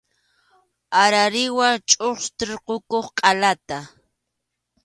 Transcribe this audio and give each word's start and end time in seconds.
Arariwa 1.01 1.69
chʼustirqukuq 1.89 3.05
qʼalata. 3.17 3.77